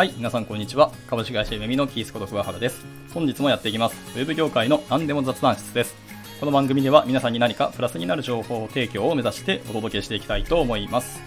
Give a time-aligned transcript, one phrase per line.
[0.00, 0.90] はい、皆さんこんにちは。
[1.10, 2.86] 株式会社ゆめみのキースこと桑原です。
[3.12, 4.18] 本日もやっていきます。
[4.18, 5.94] ウェブ業界の何でも雑談室です。
[6.40, 11.20] この番組では皆さんに何かプラスになる情報提供を目指してお届けしていきたいと思います。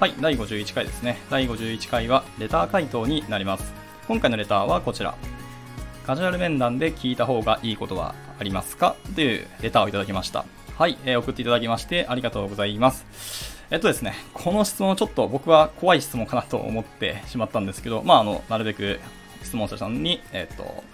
[0.00, 1.18] はい、第51回ですね。
[1.28, 3.74] 第51回はレター回答になります。
[4.08, 5.14] 今回のレターはこちら。
[6.06, 8.96] カジュアル面談で聞いた方がいいことはありますか？
[9.14, 10.46] というレターをいただきました。
[10.78, 13.53] はい、えー送っていただきましてありがとうございます。
[13.70, 19.00] えっとですね、この質問ちょっと僕は怖い質問かなと思ってしまったんですけど、まあ、あの、なるべく
[19.42, 20.84] 質問者さんに、えっと、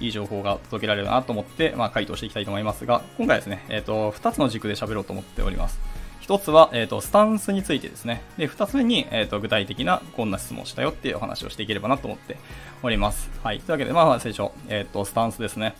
[0.00, 5.78] いい情報が届けられるなと思って、まあ、回答していきたいと思いますが、今回ですね、えっと、2つの軸で喋ろうと思っております。
[6.22, 8.22] 1つは、えっと、スタンスについてですね。
[8.38, 12.38] で、2つ目に、えっと、具体的なこんな質問をしたよっていうお話をしていければなと思って
[12.82, 13.30] おります。
[13.42, 13.58] はい。
[13.58, 15.74] というわけで、まあ、最初、えっと、スタンスですね。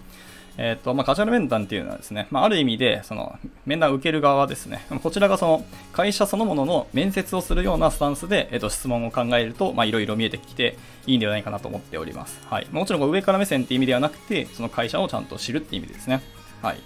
[0.63, 5.65] えっ、と、まあ、カジュアル面談っていうのはですね、まあ、ある意味で、その、面談を受ける側ですね、こちらがその、
[5.95, 12.39] 会社そのものの面接をするようなスタンスで、えっ、と、質問を考えると、まあ、いろいろ見えてきていいんではないかなと思っております。
[12.45, 12.69] はい。
[12.73, 16.21] もちろん、上から目線っていう意味ではなくて、その会社をちゃんと知るっていう意味ですね。
[16.61, 16.77] はい。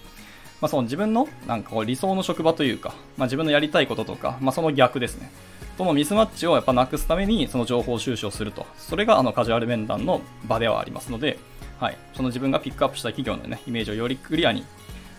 [0.61, 5.33] まあ、その自分の、なんかこう、理想の職場というか、まあ、自分のやりたいこととか、まあ、その逆ですね。
[5.77, 8.67] とのミスマッチをやっぱなくすために、その情報収集をすると。
[8.79, 11.39] それが、あの、カジュアル面談の場ではありますので、
[11.81, 14.65] はい、その自分がピックアップした企業の、ね、イメージをよりクリアに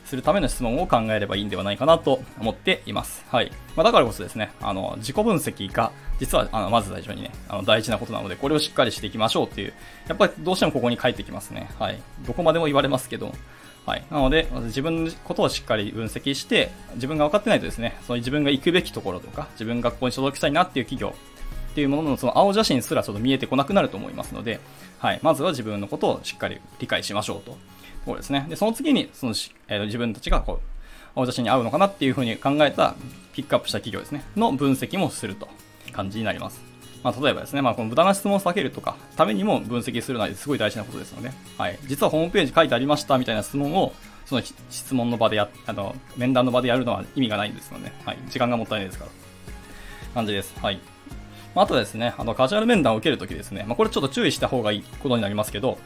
[0.05, 3.25] するための質問を考えればいいんではないかなと思っています。
[3.29, 9.73] はいまあ、だからこそですね、あの自己分析が実はあのまず最初にね、あの大事なことなので、これをしっかりしていきましょうっていう、
[10.07, 11.69] やっぱりどうしてもここに書いてきますね。
[11.79, 13.33] はい、どこまでも言われますけど、
[13.85, 21.15] はい、なので、まず自分のことをしっかり分析して、自分が分かってないとですね、その自分が行くべきところとか、自分がここに所属したいなっていう企業、
[21.71, 24.61] っていうもののその青写真すらちょっと見えてこなくなると思いますので、
[24.97, 27.57] はい、まずは自分のことをしっかり理解しましょうと。
[28.05, 28.45] ところですね。
[28.47, 30.59] で、その次にそのし、えー自分たちがこう、
[31.15, 32.95] 青写真に合うのかなっていうふうに考えた
[33.33, 35.47] ピックアップした企業ですね、の分析もすると
[35.91, 36.61] 感じになります。
[37.03, 43.93] まあ、例えばですね、まあ、この無駄な質問を避けるとか、ためにも分析するのはすごい大事なことですので、はい、実はホームページ書いてありましたみたいな質問を、
[44.25, 47.93] その質問の場でや、あの、面談の場でやるのは意味がないんですよね。
[48.05, 49.11] はい、時間がもったいないですから。
[50.15, 50.53] 感じです。
[50.59, 50.79] はい。
[51.53, 55.77] まあとですね、あのカジュアル面談を受けるときですね、まあ、これちょっと注意した方がいいことになりますけど、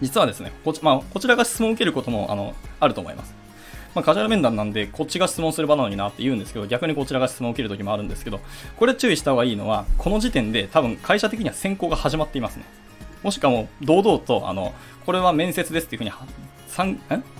[0.00, 3.34] 実はですね、こち,、まあ、こちらが質問を受けることもあのあると思います。
[3.94, 8.40] まあ、カジュアル面談なんで、こっちが質問する場なのになって言うんですけど、逆にこちらが質問を受けるときもあるんですけど、
[8.76, 12.64] これ注意した方がいいのは、この時点で多分会社的には選考が始まっていますね。
[13.22, 14.74] もしかも堂々と、あの、
[15.04, 16.10] これは面接ですっていうふうに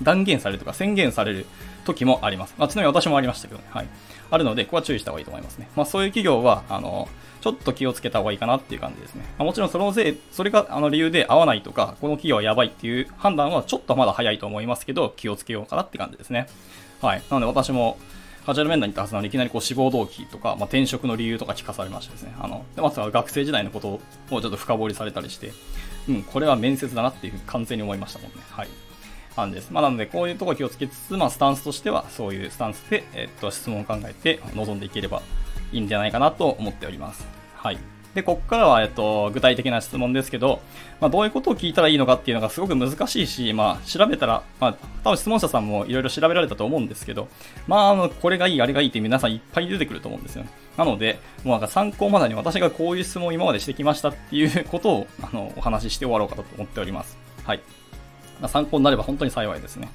[0.03, 1.47] 断言されるとか宣言される
[1.85, 2.55] 時もあります。
[2.59, 3.67] まあ、ちなみに私もありましたけどね。
[3.71, 3.89] はい。
[4.31, 5.69] あるので、ここは注意した方がいいと思いますね。
[5.77, 7.09] まあ、そういう企業は、あの、
[7.41, 9.25] ちょっと気をつけた方がいいかなっていう感じですね。
[9.39, 16.47] まあ、もちろんそのせい、それがあの理由で合わないとか、この企業はやばいっていう判断はちょっとまだ早いと思いますけど、気をつけようかなって感じですね。
[17.01, 17.23] はい。
[17.31, 17.99] なので私も、
[18.47, 22.35] カジュアル面談に行ったはずなのにいきなりこう志望動機とか、まあ、転職の理由とか聞かされましてですね。
[22.41, 25.53] あの、でまずは学生時代のことをちょっと深掘りされたりして、
[26.09, 28.37] うん、これは面接だなっていうふうに完全に思いましたもんね。
[28.51, 28.69] はい。
[29.37, 29.71] 感じです。
[29.71, 35.23] まあ、なので、こういうところ気をつけつつ、まあ、スタンスとしては、そういうスタンスで、えっと、質問を考えて臨んでいければ
[35.73, 37.27] いいんじゃないかなと思っております。
[37.55, 37.79] はい。
[38.15, 40.61] で、ここからは、えっと、具体的な質問ですけど、
[41.01, 47.29] まあ、どういうことを聞いたらいいのかっていうのがすごく難しいし、まあ、調べたら、まあ、多分質問者さんもいろいろ調べられたと思うんですけど、
[47.69, 50.51] まあ、あの、これがいい、あれがいいって皆さんいっぱい出てくると思うんですよね。
[50.77, 57.17] なので、もうなんか参考までに私がこういう質問を今までしてきましたっていうことを、あの、お話しして終わろうかと思っております。
[57.45, 57.61] はい。
[58.41, 59.91] まあ、参考になれば本当に幸いですね。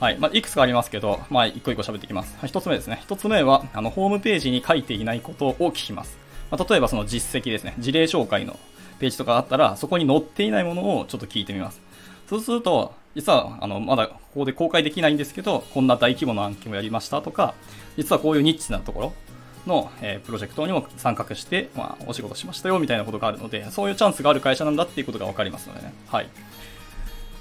[0.00, 0.18] はい。
[0.18, 2.36] まあ、いくつかありますけど、まあ、一個一個喋っていきます。
[2.46, 3.00] 一つ目ですね。
[3.02, 6.18] 一つ目は、あの、ホームページに書いていないことを聞きます。
[6.50, 7.74] まあ、例えばその実績ですね。
[7.78, 8.56] 事例紹介の
[9.00, 11.80] ページとかあったら、そこに載っていないものをちょっと聞いてみます。
[12.28, 17.54] そうすると、実は、あの、まだここで公開できないんですけど、こんな大規模な案件をやりましたとか、
[17.96, 19.12] 実はこういうニッチなところ
[19.66, 25.92] の、えープロジェクトにも参画して、まあ、お仕事しましたよみたいなことがあるので、そういうチャンスがある会社なんだっていうことがわかりますのでね。
[26.06, 26.28] はい。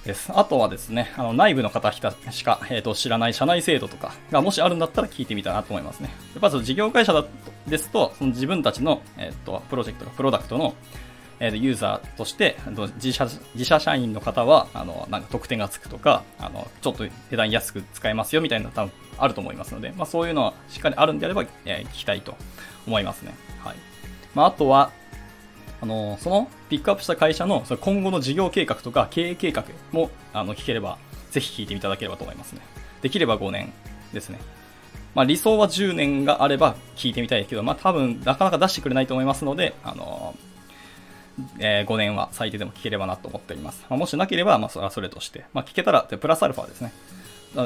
[0.08, 0.32] です。
[0.34, 2.16] あとはですね、あの内部の方しか、
[2.70, 6.10] えー、と知らない社内制度とかがもしあるんだったら聞いてみたいなと思いますね。
[6.34, 7.30] やっぱり事業会社だと
[7.68, 10.74] ですと、その自分たちの、えー、とプロジェクトかプロダクトの、
[11.40, 12.58] えーとユーザーとして
[12.96, 22.36] 自社自社社員の方はあのなんか特典がつくとかあのちょっと値段安く使えますよみたいな多分あると思いますので、まあ、そういうのはしっかりあるんであれば、えー聞きたいと
[22.88, 23.36] 思いますね。
[23.64, 23.76] はい
[24.34, 24.92] まあ、あとは
[25.80, 30.98] あのそのピックアップした会社のその今後の事業計画とか経営計画もあの聞ければ、
[31.32, 32.62] ぜひ聞いていただければと思いますね。
[33.02, 33.72] できれば5年
[34.14, 34.40] ですね。
[35.14, 40.36] まあ、理想は10年があれば聞いてみたいですけど、まあ、多分なかなか出してくれないと思いますので、あの
[41.60, 43.86] えー5年は最低でも聞ければなと思っております。
[43.90, 46.92] まあ、もしなければ、まあ、それはそれとして、まあ、聞けたら、プラスアルファですね。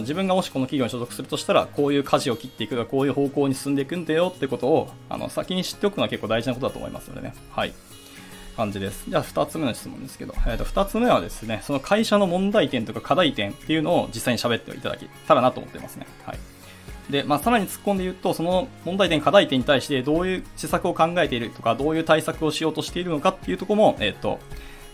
[0.01, 7.33] 自分がもしこの企業に所属するとしたら、こういう舵を切っていくとか、こういう方向に進んでいくんだよってことを、あの、先に知っておくのは結構大事なことだと思いますのでね。
[7.51, 7.73] はい。
[8.61, 9.05] 感じです。
[9.09, 16.05] じゃあ2つ目の質問ですけど、えー、と2つ目はですね、その会社の問題点とか課題点っていうのを実際に喋っていただけたらなと思ってますね。
[16.25, 16.39] はい。
[17.09, 24.39] で、まあ、さらに突っ込んで言うと、その問題点、課題点に対してどういう施策を考えているとか、どういう対策をしようとしているのかっていうとこも、えっ、ー、と、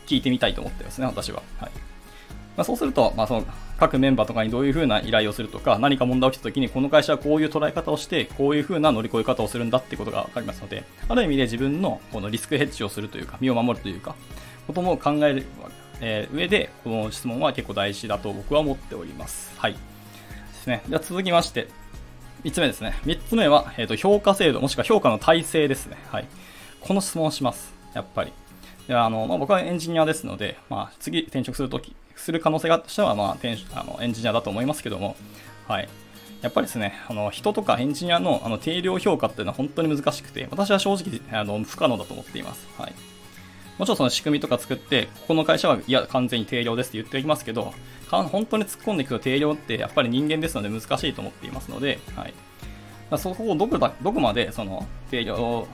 [0.08, 1.44] 聞いてみたいと思ってますね、私は。
[1.60, 1.72] はい。
[2.57, 3.45] まあ、そうすると、まあ、その
[3.77, 14.15] 各メンバーとかにどういうふうな依頼をするとか、何か問題が起きた時に、この会社はこういう捉え方をして、こういうふうな乗り越え方をするんだってことが分かりますので、ある意味で自分のこのリスクヘッジをするというか、身を守るというか、
[14.65, 15.45] ことも考える、
[16.01, 19.54] え、上で、この質問は結構大事だと僕は思っております。
[19.57, 19.74] はい。
[19.74, 19.80] で
[20.54, 20.81] すね。
[20.89, 21.68] じゃ続きまして、
[22.44, 22.95] 3つ目ですね。
[23.06, 25.98] 3つ目は、えーと、評価制度、もしくは評価の体制ですね。
[26.09, 26.25] はい。
[26.81, 27.74] この質問をします。
[27.94, 28.31] やっぱり。
[28.88, 33.38] であのまあ、僕はエンジニアですので、まあ、次転職するとき、する可能性がとしては、まあ、
[33.75, 35.16] あのエンジニアだと思いますけども、
[35.68, 35.89] はい。
[36.42, 42.68] やっぱりですね、あの人とかエンジニアのあの定量評価っていうのは本当に難しくて、私は正直あの不可能だと思っています。
[42.78, 42.94] はい。
[43.78, 47.74] もちろんその仕組みとか作って、ここの会社はいや、完全に定量ですって言っておきますけど、
[48.10, 52.33] 本当に突っ込んでいくと定量ってやっぱり人間ですので難しいと思っていますので、はい。
[53.18, 55.68] そこをどこだどこまでその定量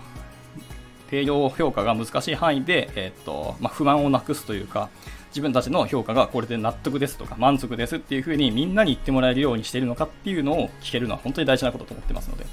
[1.13, 4.89] 定量評価が難しい範囲で、えーとまあ、不満をなくすというか、
[5.29, 12.45] 自分たちの評価がこれで納得ですとか満足ですっていうふうにみんなに言ってもらえるようにしているのかっていうのを聞けるのは本当に大事なことと思ってますので、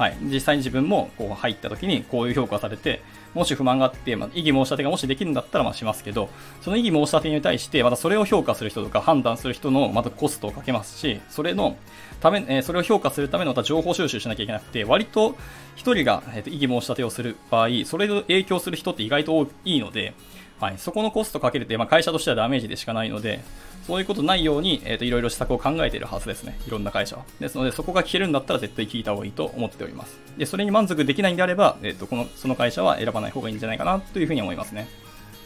[0.00, 3.02] はい、実際に自分もこう入った時にこういう評価されて、
[3.34, 6.30] もし不満があって、まあ、異議申し立てがもしできるんだったらまあしますけど、
[6.62, 11.76] その異議申し立てに対して、またそれを評価する人とか判断する人のまたコストをかけますし、それの
[12.22, 15.32] ため、え、それを評価するためのまた情報収集しなきゃいけなくて、割と
[15.76, 20.14] 1人が、えー、と異議申し立てをする場合、それを影響する人って意外と多いので、
[20.60, 23.40] はい、そこのコストかけるって、まあ、会社としてはダメージでしかないので、
[23.86, 26.58] そういうことないように、え、ー、と、いろいろ施策を考えているはずですね。
[26.66, 27.24] いろんな会社は。
[27.40, 30.18] ですので、そこが聞けるんだったら絶対聞いた方がいいと思っております。
[30.36, 34.86] で、それに満足できないんであれば、えっ、ー、と、この、その会社は選ばない方がいいんじゃないかなというふうに思いますね。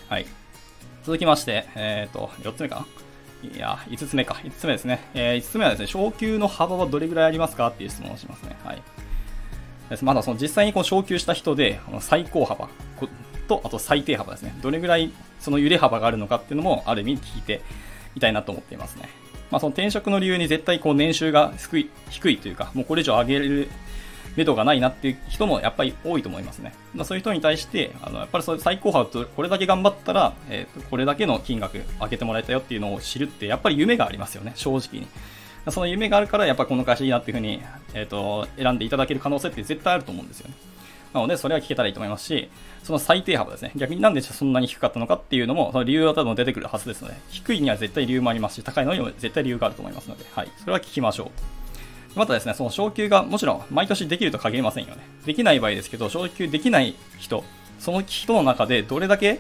[0.09, 0.27] はい。
[1.05, 2.85] 続きまして、えっ、ー、と、4つ目か
[3.45, 3.49] な？
[3.57, 4.35] いや、5つ目か。
[4.43, 5.09] 5つ目ですね。
[5.15, 8.57] えー、5つ目はですね、昇給の幅はどれぐらいありますかっていう質問をしますね。
[8.65, 8.83] はい。
[10.03, 12.69] まだその実際にこう昇給した人で、最高幅
[13.45, 14.55] と、あと最低幅ですね。
[14.63, 17.63] どれぐらいその揺れ幅があるのかっていうのも、ある意味聞いて
[18.15, 19.09] みたいなと思っていますね。
[19.51, 23.69] まあ、その転職の理由に絶対こう年収が低い低いというか、もうこれ以上上げる
[24.37, 26.75] 目処がないなっていう人もやっぱり多いと思いますね。
[26.95, 35.07] まあ、そういう人に対して、あのやっぱりそれ最高幅とこれだけ頑張ったら、えー、とこれだけの金額上げてもらえたよっていうのを知るって、やっぱり夢がありますよね、正直に。
[35.71, 37.63] その夢があるから、やっぱこの会社いいなっていうふうに、
[37.95, 40.55] えーと選んでいただける可能性って絶対あると思うんですよね。
[41.15, 42.51] なので、それは聞けたらいいと思いますし、
[42.83, 43.71] その最低幅ですね。
[43.77, 50.51] 逆になんでそんなに低かったのかっていうのも、その理由は多分出てくるはずですので、低いには絶対理由もありますし、高いのにも絶対理由があると思いますので、はい。
[50.59, 51.31] それは聞きましょ
[52.17, 52.19] う。
[52.19, 55.03] またですね、その昇給がもちろん毎年できると限りませんよね。
[55.25, 57.45] できない場合ですけど、昇給できない人、
[57.79, 59.39] その人の中でどれだけ、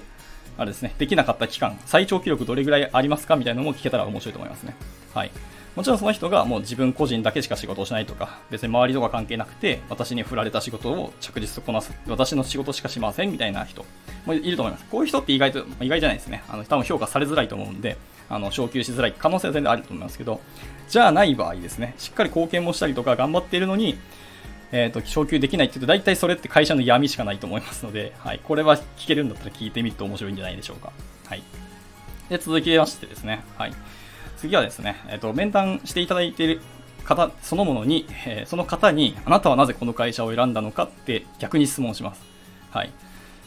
[0.56, 4.76] あれですね、できなかった期間、最長記録どれぐらいありますかみたいなのも聞けたら面白いと思いますね。
[5.12, 5.32] はい。
[5.76, 13.84] もちろんその人がもう自分個人だけしか仕事をしないとか、別に周りとか関係なくて、私に振られた仕事を着実とこなす、私の仕事しかしませんみたいな人
[14.24, 14.84] もいると思います。
[14.90, 16.44] こういう人って意外と、意外じゃないですね。
[16.48, 17.96] あの、多分評価されづらいと思うんで、
[18.28, 20.40] あの、昇給しづらい可能性は全然あると思いますけど、
[20.88, 23.98] じゃあない場合ですね、しっかり貢献もしたりとか頑張っているのに、
[24.70, 28.40] えっ、ー、と、昇給できないって言うと、大体それって会社の闇しかないと思いますので、はい。
[28.43, 30.93] これは聞けるんだったら聞いてみると面白いんじゃないでしょうか。
[31.26, 31.43] はい。
[32.28, 33.72] で、続きましてですね、はい。
[34.44, 36.60] 次はですね、えっ、と、面談していただいている
[37.05, 42.20] 方そのものに、えー、その方に、あなたはなぜこの会社を選んだのかって逆に質問します。
[42.70, 42.89] はい。
[42.89, 42.91] っ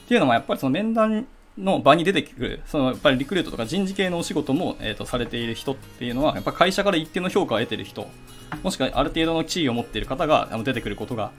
[0.07, 8.07] ていうのは、やっぱりその面談の場に出てくる、そのやっぱりリクルートとか人事系のお仕事も、えーと、されている人っていうのは、やっぱ会社から一定の評価を得ている人、
[8.63, 11.31] もしくはある程度の地位を持っている方が出てくることが、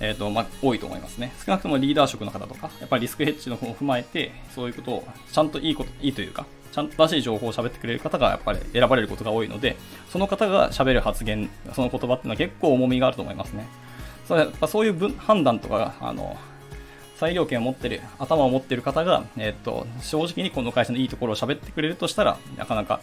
[0.00, 1.34] えーとまあ、多いと思いますね。
[1.44, 9.76] 少なくともリーダー職の方とか、やっぱりリスクヘッジの方を踏まえて、そういうことをちゃんといいこと、いいというか、ちゃんと正しい情報を喋ってくれる方がやっぱり選ばれることが多いので、
[10.10, 13.68] その方が喋る発言、その言葉っていうのは結構重みがあると思いますね。
[14.26, 16.36] それそういう判断とか、あの、
[17.16, 23.00] 裁量権を持ってる、頭を持ってる方が、えっ、と、正直にこの会社のいいところを喋ってくれるとしたら、なかなか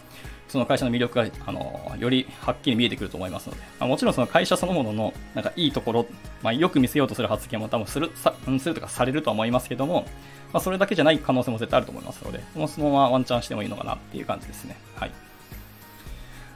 [0.50, 6.06] その会社の魅力が、あの、よりはっきり見えてくると思いますので、まあ、もちろんその会社そのものの、なんかいいところ、
[6.42, 10.06] まあ、よく見せようとする発言も多分する、さするとかされるとは思いますけども、
[10.52, 14.76] まあ、それだけじゃない可能性も絶対あると思いますので、もうそのままワンチャンしてもいいのかなっていう感じですね。
[14.96, 15.10] はい。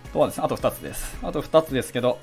[0.06, 1.18] あとはですね、あと2つです。
[1.22, 2.18] あと2つですけど、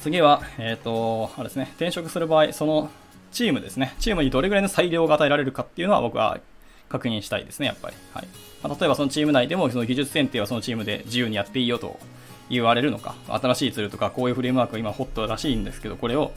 [0.00, 2.90] 次は、えっ、ー、と、あれですね、転職する場合、その
[3.32, 6.38] チームですね、チームにどれぐらいの裁量が与えられるかっていうのは僕は
[6.88, 7.96] 確認したいですね、やっぱり。
[8.12, 8.26] はい。
[8.62, 11.98] まあ、例えばそのチーム内でもその技術選定はそのチームで自由にやっていいよと
[12.50, 16.32] 言われるのか、新しいツールとかこういうフレームワークが今ホットらしいんですけど、これを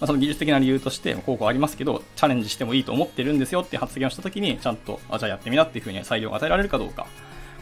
[0.00, 7.06] まあ、その技術的な理由として、こうこうありますけど、チャレンジしてもいいと思ってるんですよって発言をしたときに、ちゃんと、あ、じゃあやってみなっていうふうに裁量が与えられるかどうか。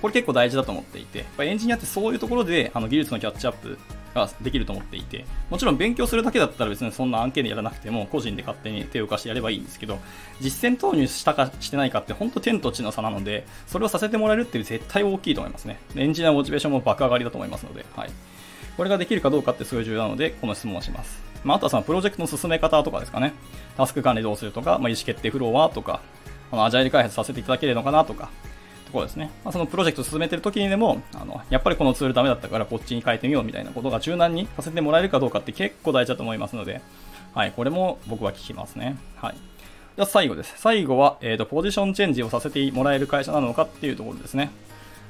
[0.02, 3.78] これ結構大事だと思っていて、やっぱエンジニアってそういうところで、あの技術のキャッチアップ
[4.14, 9.98] ができると思っていて、もちろん勉強するだけだったら別にそんな案件でやらなくても、個人で勝手に手を貸してやればいいんですけど、
[10.40, 15.78] 実践投入したかしてないかって本当天と地の差なので、それをさせてもらえるっていう絶対大きいと思いますね。
[15.96, 18.10] エンジニアモチベーションも爆上がりだと思いますので、はい。
[18.76, 21.25] これができるかどうかってすごい重要なので、この質問をします。
[21.46, 23.32] まあ、あとはそのプロジェクトの進め方とかですかね。
[23.76, 26.00] タスク管理どうするとか、まあ、意思決定フローはとか、
[26.50, 28.30] あのアジャイル開発させていただけるのかなとか、
[28.86, 29.30] ところですね。
[29.44, 36.80] まあ、そのプロジェクト進めてる時にでも、あの、やっぱりこのツールダメだったからこっちに変えてみようみたいなことが柔軟にさせてもらえるかどうかって結構大事だと思いますので、
[37.34, 38.96] はい、これも僕は聞きますね。
[39.16, 39.34] はい。
[39.34, 40.52] じゃあ最後です。
[40.56, 44.50] 最後は、えっ、ー、と、ポジションチェンジをさせてもらえる会社なのかっていうところですね。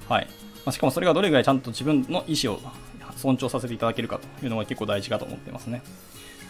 [0.08, 0.26] はい。
[0.66, 2.60] まあ、しかもそれがどれぐらいちゃんと自分の意思を
[3.16, 5.82] 尊重させていただけるかというのが結構大事かと思ってますね。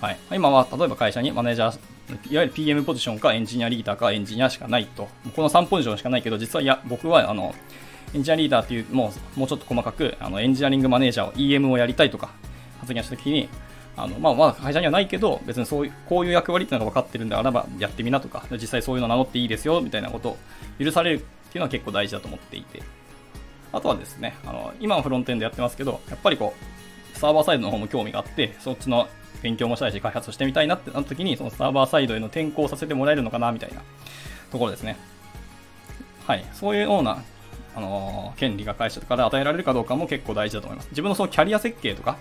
[0.01, 0.19] はい。
[0.33, 5.09] 今は、例えば会社にマネージャー、いわゆる PM ポジションかエンジニアリーダーかエンジニアしかないと。
[5.35, 7.55] この3ポジションしかないけど、実はいや、僕は、あの、
[8.13, 12.31] エンジニアリーダーっていう、もう、もうちょっと細かく、あの、エンジニアリングマネージャーを EM をやりたいとか、
[12.81, 13.49] 発言したときに、
[13.97, 20.39] あの、まあ、まあ、会社にはないけど、別にそういう、こういう役割っていうのが分かってるんであれば、やってみなとか、実際そういうの名乗っていいですよ、みたいなことを
[20.79, 22.83] 許されるっていうのは結構大事だと思っていて。
[23.73, 26.55] あとはですね、あの、今はフロントエンドやってますけど、やっぱりこ
[27.15, 29.09] う、サーバーサイドの方も興味があって、そっちの
[29.47, 33.81] 勉強もしたいし、開発してみたいなってなった時に、そのサーバーサイドへの転校させてもらえるのかな、みたいな
[34.51, 34.97] ところですね。
[36.27, 36.45] はい。
[36.53, 37.23] そういうような、
[37.77, 40.89] あのー、権利が会社から与えられるかどうかも結構大事だと思います。
[40.91, 42.17] 自分のそのキャリア設計とか、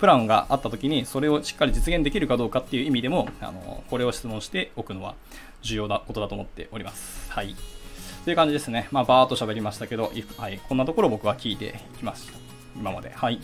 [0.00, 5.14] プランがあった時に、それをしっかり実現できるかどうかっていう意味でも、あのー、これを質問しておくのは
[5.62, 7.30] 重要なことだと思っております。
[7.30, 7.54] はい。
[8.24, 8.88] という感じですね。
[8.90, 12.32] まあ、バーっと喋りましたけど、はい、こんなところ僕は聞いていきました。
[12.74, 13.12] 今まで。
[13.14, 13.38] はい。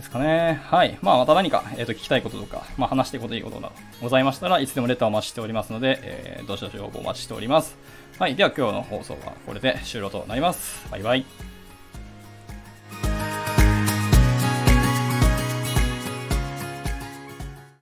[0.00, 0.60] ですかね。
[0.64, 0.98] はい。
[1.02, 7.76] まあ、また何か、えっ、ー、と、聞きたいこととか、まあ、話していくこといいことなどございましたらいつでもレターをお待ちしておりますので、えー、どしどし応募お待ちしております。
[8.18, 8.34] はい。
[8.34, 10.86] では、今日の放送はこれで終了となります。
[10.90, 11.49] バイバイ。